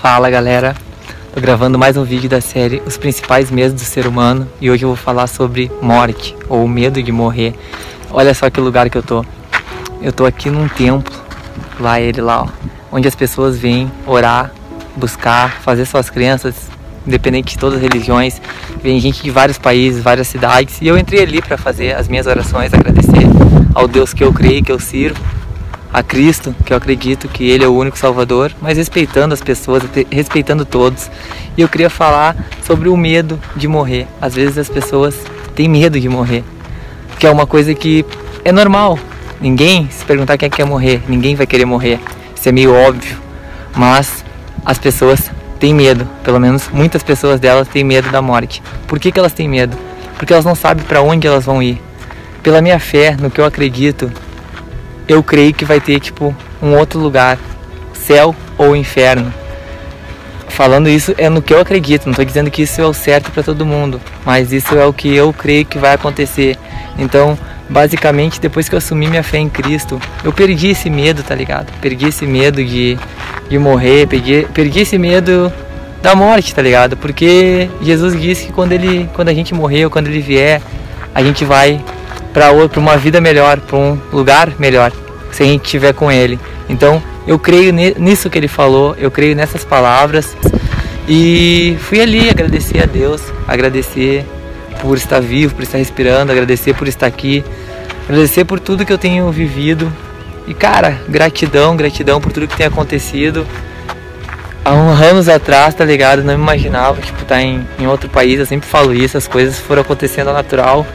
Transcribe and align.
Fala 0.00 0.30
galera, 0.30 0.74
tô 1.34 1.42
gravando 1.42 1.78
mais 1.78 1.94
um 1.94 2.04
vídeo 2.04 2.26
da 2.26 2.40
série 2.40 2.80
Os 2.86 2.96
Principais 2.96 3.50
Medos 3.50 3.74
do 3.74 3.84
Ser 3.84 4.06
Humano 4.06 4.48
e 4.58 4.70
hoje 4.70 4.82
eu 4.82 4.88
vou 4.88 4.96
falar 4.96 5.26
sobre 5.26 5.70
morte 5.82 6.34
ou 6.48 6.66
medo 6.66 7.02
de 7.02 7.12
morrer. 7.12 7.52
Olha 8.10 8.32
só 8.32 8.48
que 8.48 8.58
lugar 8.62 8.88
que 8.88 8.96
eu 8.96 9.02
tô. 9.02 9.22
Eu 10.00 10.10
tô 10.10 10.24
aqui 10.24 10.48
num 10.48 10.66
templo, 10.68 11.12
lá 11.78 12.00
ele 12.00 12.22
lá, 12.22 12.44
ó, 12.44 12.48
onde 12.90 13.06
as 13.06 13.14
pessoas 13.14 13.58
vêm 13.58 13.92
orar, 14.06 14.50
buscar, 14.96 15.60
fazer 15.60 15.84
suas 15.84 16.08
crenças, 16.08 16.70
independente 17.06 17.52
de 17.52 17.58
todas 17.58 17.76
as 17.76 17.82
religiões. 17.82 18.40
Vem 18.82 18.98
gente 19.00 19.22
de 19.22 19.30
vários 19.30 19.58
países, 19.58 20.02
várias 20.02 20.28
cidades 20.28 20.80
e 20.80 20.86
eu 20.86 20.96
entrei 20.96 21.24
ali 21.24 21.42
para 21.42 21.58
fazer 21.58 21.94
as 21.94 22.08
minhas 22.08 22.26
orações, 22.26 22.72
agradecer 22.72 23.26
ao 23.74 23.86
Deus 23.86 24.14
que 24.14 24.24
eu 24.24 24.32
creio, 24.32 24.64
que 24.64 24.72
eu 24.72 24.80
sirvo 24.80 25.20
a 25.92 26.02
Cristo, 26.02 26.54
que 26.64 26.72
eu 26.72 26.76
acredito 26.76 27.28
que 27.28 27.48
Ele 27.48 27.64
é 27.64 27.68
o 27.68 27.74
único 27.74 27.98
Salvador, 27.98 28.52
mas 28.60 28.78
respeitando 28.78 29.34
as 29.34 29.42
pessoas, 29.42 29.82
respeitando 30.10 30.64
todos. 30.64 31.10
E 31.56 31.60
eu 31.60 31.68
queria 31.68 31.90
falar 31.90 32.36
sobre 32.64 32.88
o 32.88 32.96
medo 32.96 33.40
de 33.56 33.66
morrer. 33.66 34.06
Às 34.20 34.34
vezes 34.34 34.56
as 34.56 34.68
pessoas 34.68 35.16
têm 35.54 35.68
medo 35.68 35.98
de 35.98 36.08
morrer, 36.08 36.44
que 37.18 37.26
é 37.26 37.30
uma 37.30 37.46
coisa 37.46 37.74
que 37.74 38.04
é 38.44 38.52
normal. 38.52 38.98
Ninguém, 39.40 39.88
se 39.90 40.04
perguntar 40.04 40.36
quem 40.36 40.46
é 40.46 40.50
quer 40.50 40.64
morrer, 40.64 41.02
ninguém 41.08 41.34
vai 41.34 41.46
querer 41.46 41.64
morrer. 41.64 41.98
Isso 42.36 42.48
é 42.48 42.52
meio 42.52 42.74
óbvio, 42.74 43.18
mas 43.74 44.24
as 44.64 44.78
pessoas 44.78 45.30
têm 45.58 45.74
medo. 45.74 46.06
Pelo 46.22 46.38
menos 46.38 46.68
muitas 46.72 47.02
pessoas 47.02 47.40
delas 47.40 47.66
têm 47.68 47.82
medo 47.82 48.10
da 48.10 48.22
morte. 48.22 48.62
Por 48.86 48.98
que, 49.00 49.10
que 49.10 49.18
elas 49.18 49.32
têm 49.32 49.48
medo? 49.48 49.76
Porque 50.16 50.32
elas 50.32 50.44
não 50.44 50.54
sabem 50.54 50.84
para 50.84 51.02
onde 51.02 51.26
elas 51.26 51.44
vão 51.44 51.62
ir. 51.62 51.80
Pela 52.42 52.62
minha 52.62 52.78
fé, 52.78 53.16
no 53.18 53.30
que 53.30 53.40
eu 53.40 53.44
acredito, 53.44 54.10
eu 55.10 55.24
creio 55.24 55.52
que 55.52 55.64
vai 55.64 55.80
ter 55.80 55.98
tipo 55.98 56.34
um 56.62 56.76
outro 56.76 57.00
lugar, 57.00 57.36
céu 57.92 58.34
ou 58.56 58.76
inferno. 58.76 59.34
Falando 60.48 60.88
isso 60.88 61.12
é 61.18 61.28
no 61.28 61.42
que 61.42 61.52
eu 61.52 61.60
acredito, 61.60 62.04
não 62.04 62.12
estou 62.12 62.24
dizendo 62.24 62.48
que 62.48 62.62
isso 62.62 62.80
é 62.80 62.86
o 62.86 62.92
certo 62.92 63.30
para 63.32 63.42
todo 63.42 63.66
mundo, 63.66 64.00
mas 64.24 64.52
isso 64.52 64.76
é 64.78 64.86
o 64.86 64.92
que 64.92 65.12
eu 65.12 65.32
creio 65.32 65.64
que 65.64 65.78
vai 65.78 65.94
acontecer. 65.94 66.56
Então, 66.96 67.36
basicamente, 67.68 68.40
depois 68.40 68.68
que 68.68 68.74
eu 68.74 68.78
assumi 68.78 69.08
minha 69.08 69.22
fé 69.24 69.38
em 69.38 69.48
Cristo, 69.48 70.00
eu 70.22 70.32
perdi 70.32 70.68
esse 70.68 70.88
medo, 70.88 71.24
tá 71.24 71.34
ligado? 71.34 71.72
Perdi 71.80 72.06
esse 72.06 72.24
medo 72.24 72.64
de, 72.64 72.96
de 73.48 73.58
morrer, 73.58 74.06
perdi, 74.06 74.46
perdi 74.54 74.80
esse 74.80 74.96
medo 74.96 75.52
da 76.00 76.14
morte, 76.14 76.54
tá 76.54 76.62
ligado? 76.62 76.96
Porque 76.96 77.68
Jesus 77.82 78.20
disse 78.20 78.46
que 78.46 78.52
quando 78.52 78.72
ele, 78.72 79.10
quando 79.12 79.28
a 79.28 79.34
gente 79.34 79.54
morrer, 79.54 79.88
quando 79.90 80.06
ele 80.06 80.20
vier, 80.20 80.62
a 81.12 81.20
gente 81.20 81.44
vai 81.44 81.80
para 82.32 82.52
uma 82.76 82.96
vida 82.96 83.20
melhor, 83.20 83.60
para 83.60 83.76
um 83.76 83.98
lugar 84.12 84.52
melhor, 84.58 84.92
se 85.32 85.42
a 85.42 85.46
gente 85.46 85.64
estiver 85.64 85.92
com 85.92 86.10
Ele. 86.10 86.38
Então, 86.68 87.02
eu 87.26 87.38
creio 87.38 87.72
nisso 87.72 88.30
que 88.30 88.38
Ele 88.38 88.48
falou, 88.48 88.96
eu 88.98 89.10
creio 89.10 89.34
nessas 89.36 89.64
palavras 89.64 90.36
e 91.08 91.76
fui 91.80 92.00
ali 92.00 92.30
agradecer 92.30 92.82
a 92.82 92.86
Deus, 92.86 93.20
agradecer 93.46 94.24
por 94.80 94.96
estar 94.96 95.20
vivo, 95.20 95.54
por 95.54 95.62
estar 95.62 95.78
respirando, 95.78 96.32
agradecer 96.32 96.74
por 96.74 96.88
estar 96.88 97.06
aqui, 97.06 97.44
agradecer 98.08 98.44
por 98.44 98.60
tudo 98.60 98.86
que 98.86 98.92
eu 98.92 98.98
tenho 98.98 99.30
vivido 99.30 99.92
e 100.46 100.54
cara, 100.54 101.00
gratidão, 101.08 101.76
gratidão 101.76 102.20
por 102.20 102.32
tudo 102.32 102.48
que 102.48 102.56
tem 102.56 102.66
acontecido. 102.66 103.46
Há 104.64 104.74
uns 104.74 105.00
anos 105.00 105.28
atrás, 105.28 105.74
tá 105.74 105.84
ligado? 105.84 106.22
Não 106.22 106.36
me 106.36 106.42
imaginava, 106.42 107.00
tipo, 107.00 107.22
estar 107.22 107.36
tá 107.36 107.42
em, 107.42 107.66
em 107.78 107.86
outro 107.86 108.08
país. 108.08 108.38
Eu 108.38 108.46
sempre 108.46 108.68
falo 108.68 108.92
isso, 108.92 109.16
as 109.16 109.26
coisas 109.26 109.58
foram 109.58 109.82
acontecendo 109.82 110.32
natural 110.32 110.86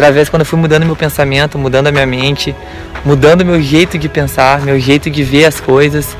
através 0.00 0.30
quando 0.30 0.40
eu 0.40 0.46
fui 0.46 0.58
mudando 0.58 0.86
meu 0.86 0.96
pensamento, 0.96 1.58
mudando 1.58 1.88
a 1.88 1.92
minha 1.92 2.06
mente, 2.06 2.56
mudando 3.04 3.44
meu 3.44 3.60
jeito 3.60 3.98
de 3.98 4.08
pensar, 4.08 4.62
meu 4.62 4.80
jeito 4.80 5.10
de 5.10 5.22
ver 5.22 5.44
as 5.44 5.60
coisas 5.60 6.16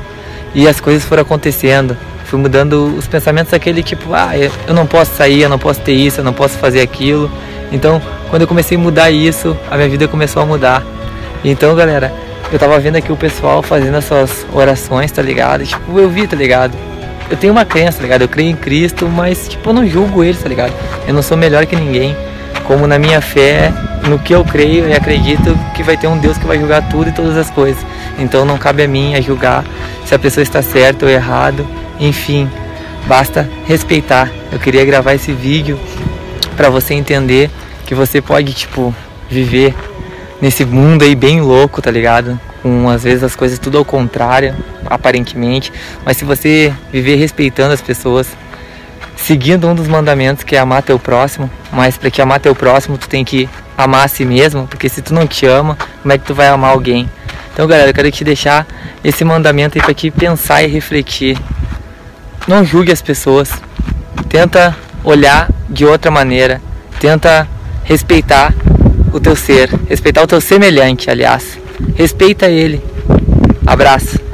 e 0.53 0.67
as 0.67 0.79
coisas 0.79 1.03
foram 1.03 1.23
acontecendo. 1.23 1.97
Fui 2.25 2.39
mudando 2.39 2.95
os 2.95 3.07
pensamentos 3.07 3.51
aquele 3.53 3.81
tipo, 3.81 4.13
ah, 4.13 4.33
eu 4.67 4.73
não 4.73 4.85
posso 4.85 5.15
sair, 5.15 5.41
eu 5.41 5.49
não 5.49 5.57
posso 5.57 5.81
ter 5.81 5.93
isso, 5.93 6.19
eu 6.19 6.23
não 6.23 6.31
posso 6.31 6.59
fazer 6.59 6.79
aquilo. 6.79 7.29
Então, 7.71 7.99
quando 8.29 8.43
eu 8.43 8.47
comecei 8.47 8.77
a 8.77 8.79
mudar 8.79 9.09
isso, 9.09 9.57
a 9.69 9.75
minha 9.75 9.89
vida 9.89 10.07
começou 10.07 10.43
a 10.43 10.45
mudar. 10.45 10.83
Então, 11.43 11.75
galera, 11.75 12.13
eu 12.51 12.59
tava 12.59 12.79
vendo 12.79 12.97
aqui 12.97 13.11
o 13.11 13.17
pessoal 13.17 13.63
fazendo 13.63 13.95
as 13.95 14.05
suas 14.05 14.45
orações, 14.53 15.11
tá 15.11 15.23
ligado? 15.23 15.65
Tipo, 15.65 15.99
eu 15.99 16.07
vi, 16.07 16.27
tá 16.27 16.35
ligado? 16.35 16.77
Eu 17.31 17.35
tenho 17.35 17.51
uma 17.51 17.65
crença, 17.65 17.97
tá 17.97 18.03
ligado? 18.03 18.21
Eu 18.21 18.27
creio 18.27 18.51
em 18.51 18.55
Cristo, 18.55 19.07
mas, 19.07 19.47
tipo, 19.49 19.69
eu 19.69 19.73
não 19.73 19.87
julgo 19.87 20.23
eles, 20.23 20.39
tá 20.39 20.47
ligado? 20.47 20.71
Eu 21.07 21.15
não 21.15 21.23
sou 21.23 21.35
melhor 21.35 21.65
que 21.65 21.75
ninguém 21.75 22.15
como 22.61 22.87
na 22.87 22.97
minha 22.97 23.21
fé, 23.21 23.73
no 24.07 24.19
que 24.19 24.33
eu 24.33 24.43
creio 24.43 24.87
e 24.87 24.93
acredito 24.93 25.57
que 25.75 25.83
vai 25.83 25.97
ter 25.97 26.07
um 26.07 26.17
Deus 26.17 26.37
que 26.37 26.45
vai 26.45 26.59
julgar 26.59 26.87
tudo 26.89 27.09
e 27.09 27.11
todas 27.11 27.37
as 27.37 27.49
coisas. 27.49 27.83
Então 28.17 28.45
não 28.45 28.57
cabe 28.57 28.83
a 28.83 28.87
mim 28.87 29.15
a 29.15 29.21
julgar 29.21 29.63
se 30.05 30.15
a 30.15 30.19
pessoa 30.19 30.43
está 30.43 30.61
certa 30.61 31.05
ou 31.05 31.11
errado. 31.11 31.65
Enfim, 31.99 32.49
basta 33.07 33.49
respeitar. 33.65 34.29
Eu 34.51 34.59
queria 34.59 34.85
gravar 34.85 35.13
esse 35.13 35.31
vídeo 35.31 35.79
para 36.55 36.69
você 36.69 36.93
entender 36.93 37.49
que 37.85 37.95
você 37.95 38.21
pode 38.21 38.53
tipo 38.53 38.93
viver 39.29 39.73
nesse 40.41 40.65
mundo 40.65 41.03
aí 41.03 41.15
bem 41.15 41.41
louco, 41.41 41.81
tá 41.81 41.91
ligado? 41.91 42.39
Com 42.61 42.89
às 42.89 43.03
vezes 43.03 43.23
as 43.23 43.35
coisas 43.35 43.59
tudo 43.59 43.77
ao 43.77 43.85
contrário, 43.85 44.55
aparentemente, 44.85 45.71
mas 46.05 46.17
se 46.17 46.25
você 46.25 46.73
viver 46.91 47.15
respeitando 47.15 47.73
as 47.73 47.81
pessoas, 47.81 48.27
seguindo 49.15 49.67
um 49.67 49.75
dos 49.75 49.87
mandamentos 49.87 50.43
que 50.43 50.55
é 50.55 50.59
amar 50.59 50.83
teu 50.83 50.97
próximo, 50.97 51.49
mas 51.71 51.97
para 51.97 52.09
que 52.11 52.21
amar 52.21 52.39
teu 52.39 52.55
próximo 52.55 52.97
tu 52.97 53.07
tem 53.07 53.23
que 53.23 53.49
amar 53.77 54.05
a 54.05 54.07
si 54.07 54.25
mesmo, 54.25 54.67
porque 54.67 54.89
se 54.89 55.01
tu 55.01 55.13
não 55.13 55.27
te 55.27 55.45
ama, 55.45 55.77
como 56.01 56.13
é 56.13 56.17
que 56.17 56.25
tu 56.25 56.35
vai 56.35 56.47
amar 56.47 56.71
alguém? 56.71 57.09
Então, 57.53 57.67
galera, 57.67 57.89
eu 57.89 57.93
quero 57.93 58.11
te 58.11 58.23
deixar 58.23 58.65
esse 59.03 59.23
mandamento 59.23 59.77
aí 59.77 59.83
para 59.83 59.93
te 59.93 60.09
pensar 60.09 60.63
e 60.63 60.67
refletir. 60.67 61.37
Não 62.47 62.63
julgue 62.63 62.91
as 62.91 63.01
pessoas. 63.01 63.51
Tenta 64.29 64.75
olhar 65.03 65.49
de 65.69 65.85
outra 65.85 66.09
maneira. 66.09 66.61
Tenta 66.99 67.47
respeitar 67.83 68.53
o 69.11 69.19
teu 69.19 69.35
ser, 69.35 69.69
respeitar 69.89 70.23
o 70.23 70.27
teu 70.27 70.39
semelhante, 70.39 71.09
aliás. 71.09 71.59
Respeita 71.95 72.49
ele. 72.49 72.81
Abraço. 73.65 74.30